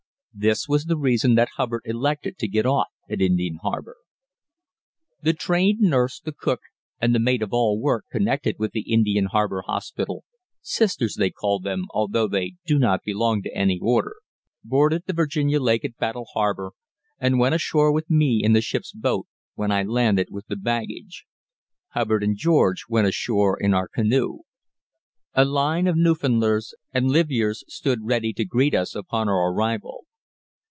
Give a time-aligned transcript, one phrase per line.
[0.33, 3.97] This was the reason that Hubbard elected to get off at Indian Harbour.
[5.21, 6.61] The trained nurse, the cook,
[7.01, 10.23] and the maid of all work connected with the Indian Harbour hospital
[10.61, 14.15] ("sisters," they call them, although they do not belong to any order)
[14.63, 16.71] boarded the Virginia Lake at Battle Harbour
[17.19, 21.25] and went ashore with me in the ship's boat, when I landed with the baggage.
[21.89, 24.39] Hubbard and George went ashore in our canoe.
[25.33, 30.05] A line of Newfoundlanders and "livyeres" stood ready to greet us upon our arrival.